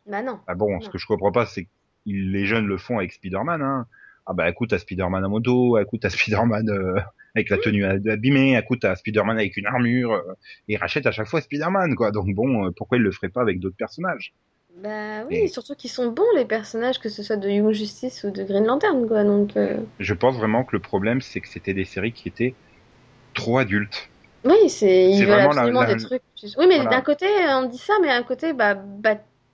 [0.06, 0.40] Bah non.
[0.48, 0.92] Ah bon, ce Non.
[0.92, 1.70] que je comprends pas, c'est que
[2.06, 3.62] les jeunes le font avec Spider-Man.
[3.62, 3.86] Hein.
[4.30, 7.00] Ah bah écoute, t'as Spider-Man à moto, écoute, t'as Spider-Man euh,
[7.36, 10.34] avec la tenue abîmée, écoute, t'as Spider-Man avec une armure, euh,
[10.68, 12.12] et ils rachètent à chaque fois Spider-Man, quoi.
[12.12, 14.34] Donc bon, euh, pourquoi ils le feraient pas avec d'autres personnages?
[14.84, 18.32] Bah oui, surtout qu'ils sont bons les personnages, que ce soit de Young Justice ou
[18.32, 19.24] de Green Lantern, quoi.
[19.24, 19.52] Donc
[20.00, 22.54] Je pense vraiment que le problème, c'est que c'était des séries qui étaient
[23.34, 24.10] trop adultes.
[24.46, 26.22] oui, c'est ils veulent vraiment la- absolument la- des trucs.
[26.58, 26.92] Oui, mais Voilà.
[26.92, 28.76] d'un côté on dit ça, mais d'un côté, bah,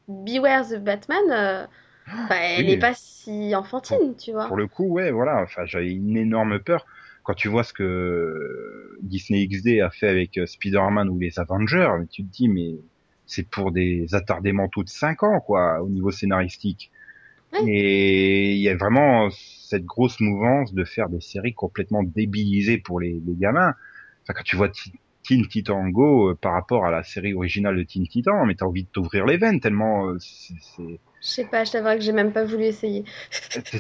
[0.08, 1.68] Beware the Batman,
[2.08, 2.72] bah, elle oui.
[2.74, 4.48] est pas si enfantine, tu vois.
[4.48, 5.42] Pour le coup, ouais, voilà.
[5.42, 6.86] Enfin, j'avais une énorme peur
[7.24, 11.90] quand tu vois ce que Disney XD a fait avec euh, Spider-Man ou les Avengers.
[12.12, 12.76] Tu te dis, mais
[13.26, 16.92] c'est pour des attardés mentaux de 5 ans, quoi, au niveau scénaristique.
[17.68, 23.00] Et il y a vraiment cette grosse mouvance de faire des séries complètement débilisées pour
[23.00, 23.76] les, les gamins.
[24.24, 24.70] Enfin, quand tu vois
[25.24, 28.66] Teen Titan Go euh, par rapport à la série originale de Teen Titan, mais t'as
[28.66, 32.12] envie de t'ouvrir les veines tellement euh, c'est Je sais pas, je t'avoue que j'ai
[32.12, 33.06] même pas voulu essayer.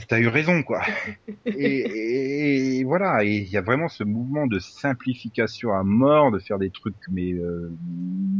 [0.07, 0.81] T'as eu raison, quoi.
[1.45, 6.39] Et, et voilà, et il y a vraiment ce mouvement de simplification à mort, de
[6.39, 7.69] faire des trucs, mais euh,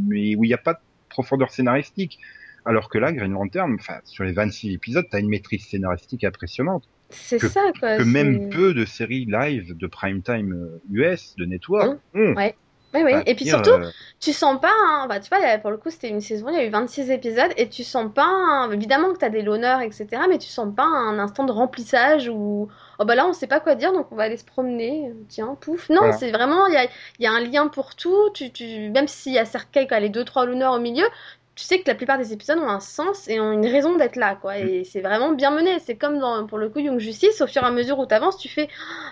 [0.08, 0.78] mais où il n'y a pas de
[1.10, 2.18] profondeur scénaristique.
[2.64, 6.88] Alors que là, Green Lantern, sur les 26 épisodes, t'as une maîtrise scénaristique impressionnante.
[7.10, 7.98] C'est ça, quoi.
[7.98, 12.34] Que même peu de séries live de prime time euh, US, de network, ont.
[12.34, 12.54] Ouais.
[12.94, 13.12] Oui, oui.
[13.26, 16.08] Et puis surtout, euh, tu sens pas, hein, bah, tu vois, pour le coup, c'était
[16.08, 19.18] une saison, il y a eu 26 épisodes, et tu sens pas, hein, évidemment que
[19.18, 23.04] tu as des l'honneur, etc., mais tu sens pas un instant de remplissage où, oh
[23.04, 25.88] bah là, on sait pas quoi dire, donc on va aller se promener, tiens, pouf.
[25.90, 26.12] Non, Voilà.
[26.12, 29.08] c'est vraiment, il y a, il y a un lien pour tout, tu, tu, même
[29.08, 29.44] s'il y a
[29.88, 31.06] quoi, les deux, trois l'honneur au milieu,
[31.54, 34.16] tu sais que la plupart des épisodes ont un sens et ont une raison d'être
[34.16, 35.78] là, quoi, et c'est vraiment bien mené.
[35.78, 38.14] C'est comme dans, pour le coup, Young Justice, au fur et à mesure où tu
[38.14, 38.68] avances, tu fais,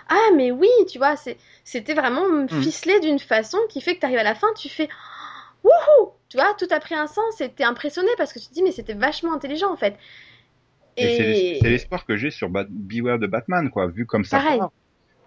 [0.09, 1.15] ah, mais oui, tu vois,
[1.63, 4.89] c'était vraiment ficelé d'une façon qui fait que tu arrives à la fin, tu fais
[5.63, 8.53] wouhou, tu vois, tout a pris un sens et t'es impressionné parce que tu te
[8.53, 9.95] dis mais c'était vachement intelligent en fait.
[10.97, 14.39] Et c'est c'est l'espoir que j'ai sur Bat- Beware de Batman, quoi, vu comme ça
[14.39, 14.59] Pareil.
[14.59, 14.71] part.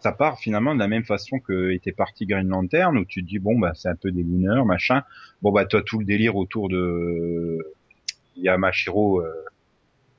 [0.07, 3.29] Ça part finalement de la même façon que était parti Green Lantern, où tu te
[3.29, 5.03] dis, bon, bah, c'est un peu des looners, machin.
[5.43, 7.59] Bon, bah, toi, tout le délire autour de
[8.37, 9.33] Yamashiro, euh,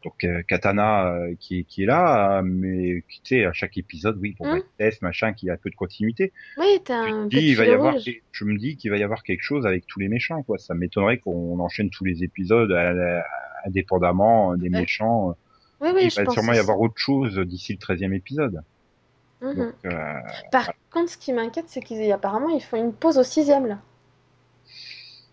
[0.04, 4.17] donc euh, Katana, euh, qui, qui est là, mais qui, tu sais, à chaque épisode,
[4.19, 4.60] oui, bon, Hum.
[4.60, 6.34] bah, test, machin, qui a un peu de continuité.
[6.58, 8.10] Oui, t'as un dis, petit il va y fil avoir, rouge.
[8.34, 10.58] je me dis qu'il va y avoir quelque chose avec tous les méchants, quoi.
[10.58, 13.21] Ça m'étonnerait qu'on enchaîne tous les épisodes euh,
[13.65, 14.82] indépendamment des Ouais.
[14.82, 15.38] méchants.
[15.80, 18.62] Oui, oui, Il je va pense sûrement y avoir autre chose d'ici le 13e épisode.
[19.41, 19.56] Mhm.
[19.56, 20.21] Donc, euh,
[20.52, 23.80] Par contre, ce qui m'inquiète, c'est qu'ils apparemment ils font une pause au sixième là.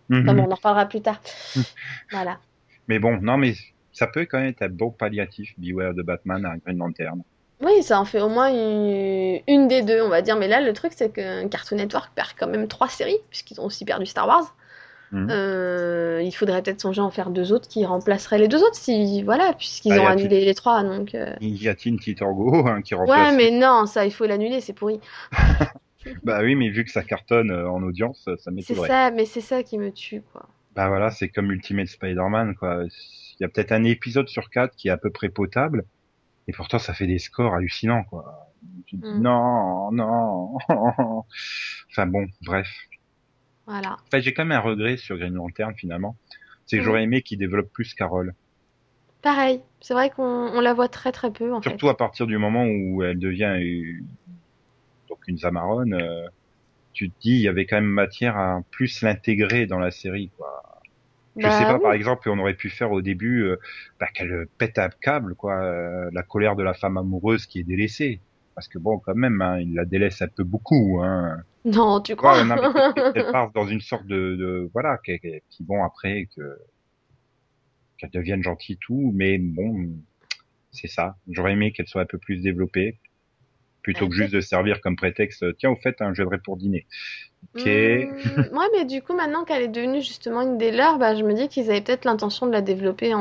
[0.09, 0.29] mhm.
[0.29, 1.21] Enfin bon, on en reparlera plus tard.
[1.55, 1.65] Mhm.
[2.11, 2.41] Voilà.
[2.89, 3.55] Mais bon, non, mais
[3.93, 7.23] ça peut quand même être un bon palliatif, Beware de Batman à Green Lantern.
[7.61, 10.37] Oui, ça en fait au moins une, une des deux, on va dire.
[10.37, 13.65] Mais là, le truc, c'est que Cartoon Network perd quand même trois séries, puisqu'ils ont
[13.65, 14.55] aussi perdu Star Wars.
[15.13, 15.29] Mhm.
[15.31, 18.75] Euh, il faudrait peut-être songer à en faire deux autres qui remplaceraient les deux autres,
[18.77, 20.83] si voilà, puisqu'ils Bah, y ont annulé les trois.
[20.83, 23.31] Donc, euh, Il y a Teen Titango hein, qui remplace.
[23.31, 25.01] ouais, mais non, ça, il faut l'annuler, c'est pourri.
[26.23, 28.89] Bah oui, mais vu que ça cartonne euh, en audience, ça C'est m'étonnerait.
[28.89, 30.47] ça, mais c'est ça qui me tue, quoi.
[30.77, 32.83] Bah voilà, c'est comme Ultimate Spider-Man, quoi.
[32.85, 35.85] Il y a peut-être un épisode sur quatre qui est à peu près potable,
[36.47, 38.51] et pourtant ça fait des scores hallucinants, quoi.
[38.87, 39.23] Tu te dis, Mm.
[39.23, 40.57] non, non.
[41.91, 42.69] enfin bon, bref.
[43.67, 43.97] Voilà.
[44.07, 46.17] Enfin, j'ai quand même un regret sur Green Lantern finalement.
[46.67, 48.35] C'est que j'aurais aimé qu'il développe plus Carole.
[49.23, 51.71] Pareil, c'est vrai qu'on on la voit très très peu en fait.
[51.71, 54.07] Surtout à partir du moment où elle devient une-
[55.09, 56.27] donc une Zamarone, euh,
[56.93, 60.31] tu te dis il y avait quand même matière à plus l'intégrer dans la série,
[60.37, 60.63] quoi.
[61.39, 61.83] Je Bah sais pas, oui.
[61.83, 63.57] par exemple, on aurait pu faire au début euh,
[64.01, 67.65] bah, qu'elle pète un câble, quoi, euh, la colère de la femme amoureuse qui est
[67.65, 68.21] délaissée.
[68.55, 71.01] Parce que bon, quand même, hein, il la délaisse un peu beaucoup.
[71.03, 71.39] Hein.
[71.65, 72.45] Non, tu Ouais, crois?
[72.45, 72.69] non, mais
[73.15, 76.59] elle part dans une sorte de, de voilà, qui, vont après que
[77.99, 79.89] qu'elle devienne gentille tout, mais bon,
[80.73, 81.17] c'est ça.
[81.29, 82.99] J'aurais aimé qu'elle soit un peu plus développée,
[83.83, 85.45] plutôt Ouais, que juste de servir comme prétexte.
[85.59, 86.87] Tiens, au fait, hein, je viendrai pour dîner.
[87.57, 87.67] Ok.
[87.67, 91.23] Hmm, ouais, mais du coup, maintenant qu'elle est devenue justement une des leurs, bah, je
[91.25, 93.21] me dis qu'ils avaient peut-être l'intention de la développer en,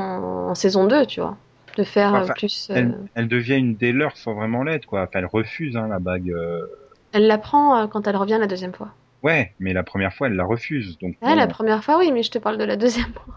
[0.50, 1.38] en saison 2, tu vois.
[1.78, 2.70] De faire euh, Enfin, plus.
[2.70, 5.02] euh, Elle, elle devient une des leurs sans vraiment l'être, quoi.
[5.04, 6.30] Enfin, elle refuse hein, la bague.
[6.30, 6.66] euh,
[7.12, 8.90] Elle la prend quand elle revient la deuxième fois.
[9.24, 10.98] Ouais, mais la première fois, elle la refuse.
[11.00, 13.36] Donc, la première fois, oui, mais je te parle de la deuxième fois.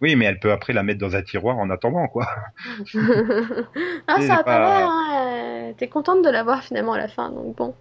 [0.00, 2.26] oui, mais elle peut après la mettre dans un tiroir en attendant, quoi.
[4.08, 7.56] ah, ça a pas hein, T'es contente de la voir finalement à la fin, donc
[7.56, 7.74] bon.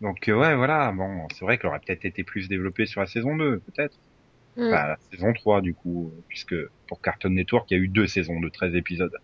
[0.00, 0.92] Donc, ouais, voilà.
[0.92, 3.96] Bon, c'est vrai qu'elle aurait peut-être été plus développée sur la saison 2, peut-être.
[4.58, 6.54] Enfin, la saison 3, du coup, euh, puisque
[6.88, 9.14] pour Cartoon Network, il y a eu deux saisons de 13 épisodes.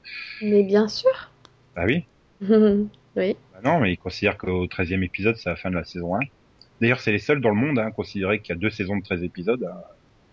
[0.40, 1.32] Mais bien sûr.
[1.74, 2.04] Bah oui.
[2.40, 3.36] oui.
[3.52, 6.20] Bah non, mais ils considèrent qu'au 13e épisode, c'est la fin de la saison 1.
[6.80, 9.02] D'ailleurs, c'est les seuls dans le monde à considérer qu'il y a deux saisons de
[9.02, 9.68] 13 épisodes.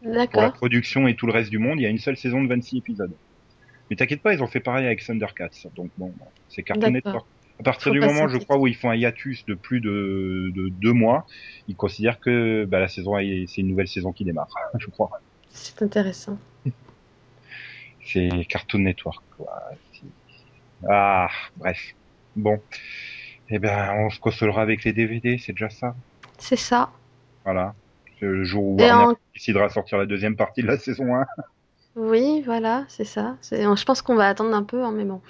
[0.01, 2.43] Pour la production et tout le reste du monde, il y a une seule saison
[2.43, 3.11] de 26 épisodes.
[3.89, 5.49] Mais t'inquiète pas, ils ont fait pareil avec Thundercats.
[5.75, 6.13] Donc bon,
[6.47, 6.91] c'est Cartoon.
[6.91, 7.25] Network.
[7.61, 10.51] À partir Faut du moment, je crois, où ils font un hiatus de plus de,
[10.55, 11.27] de deux mois,
[11.67, 14.47] ils considèrent que bah, la saison, est- c'est une nouvelle saison qui démarre,
[14.79, 15.11] je crois.
[15.51, 16.39] C'est intéressant.
[18.03, 19.23] C'est Cartoon Network.
[19.37, 19.53] Quoi.
[20.89, 21.93] Ah, bref.
[22.35, 22.59] Bon.
[23.49, 25.93] Eh ben, on se consolera avec les DVD, c'est déjà ça?
[26.39, 26.89] C'est ça.
[27.43, 27.75] Voilà.
[28.21, 31.15] Le jour où Et Warner en- décidera de sortir la deuxième partie de la saison
[31.15, 31.25] 1.
[31.95, 33.37] Oui, voilà, c'est ça.
[33.51, 35.21] Je pense qu'on va attendre un peu, hein, mais bon.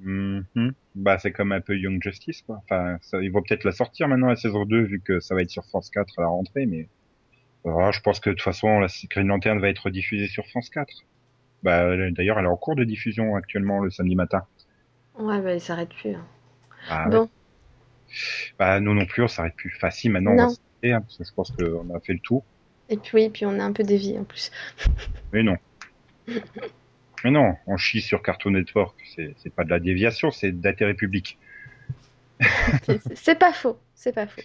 [0.00, 0.72] Mhm.
[0.94, 2.60] Bah, c'est comme un peu Young Justice, quoi.
[2.64, 5.42] Enfin, ça, ils vont peut-être la sortir maintenant, la saison 2, vu que ça va
[5.42, 6.88] être sur France 4 à la rentrée, mais
[7.64, 10.92] je pense que de toute façon, la Green Lantern va être diffusée sur France 4.
[11.62, 14.44] Bah, elle- d'ailleurs, elle est en cours de diffusion actuellement le samedi matin.
[15.18, 16.14] Ouais, bah, il s'arrête plus.
[16.14, 16.24] hein.
[17.06, 17.10] Ouais.
[17.10, 17.28] Bon,
[18.58, 19.72] Bah, nous non plus, on s'arrête plus.
[19.76, 20.42] Enfin, si, maintenant, on Non.
[20.44, 22.44] va s'arrêter, hein, parce que je pense qu'on a fait le tour.
[22.88, 24.50] et puis oui, puis on a un peu dévié en plus.
[25.32, 25.56] Mais non.
[27.24, 28.96] Mais non, on chie sur Cartoon Network.
[29.14, 31.38] C'est c'est pas de la déviation, c'est d'intérêt public.
[33.14, 34.42] C'est- pas faux, c'est pas faux.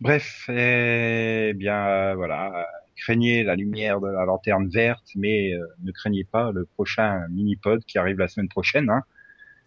[0.00, 2.66] Bref, eh bien euh, voilà,
[2.96, 7.84] craignez la lumière de la lanterne verte, mais euh, ne craignez pas le prochain mini-pod
[7.84, 8.88] qui arrive la semaine prochaine.
[8.90, 9.02] Hein.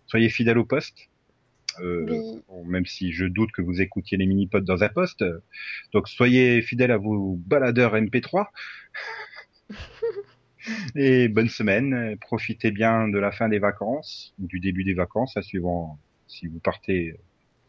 [0.07, 1.09] Soyez fidèles au poste,
[1.81, 2.41] euh, Oui.
[2.47, 5.23] bon, même si je doute que vous écoutiez les mini-pods dans un poste.
[5.93, 8.47] Donc soyez fidèles à vos baladeurs MP3.
[10.95, 15.41] Et bonne semaine, profitez bien de la fin des vacances, du début des vacances, à
[15.41, 17.15] suivant si vous partez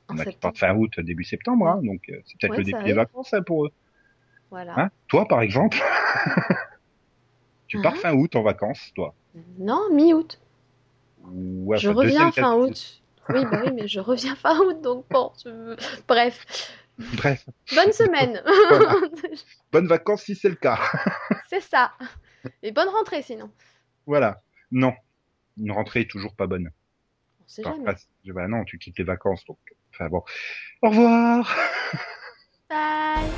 [0.09, 0.41] En on a qui septembre.
[0.41, 3.35] partent fin août, début septembre, hein, donc euh, c'est peut-être Ouais, le début des vacances
[3.35, 3.71] hein, pour eux.
[4.51, 4.75] Voilà.
[4.77, 5.79] Hein toi, par exemple,
[7.69, 9.15] tu pars fin août en vacances, toi?
[9.59, 10.39] Non, mi-août.
[11.23, 13.03] Ouais, je reviens fin août.
[13.33, 15.33] Oui, bah oui, mais je reviens fin août, donc bon.
[15.45, 16.47] je- Bref,
[16.99, 18.43] Bref, bonne semaine.
[19.73, 20.79] bonnes vacances si c'est le cas.
[21.49, 21.93] c'est ça.
[22.63, 23.51] Et bonne rentrée sinon.
[24.07, 24.43] voilà.
[24.73, 24.95] Non,
[25.57, 26.71] une rentrée est toujours pas bonne.
[27.41, 27.85] On sait jamais.
[28.27, 29.59] Bah non, tu quittes les vacances, donc.
[29.93, 30.23] Enfin bon.
[30.83, 31.57] Au revoir.
[32.69, 33.31] Bye.